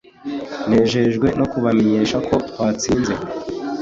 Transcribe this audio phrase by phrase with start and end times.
[0.69, 3.13] nejejwe no kubamenyesha ko twatsinze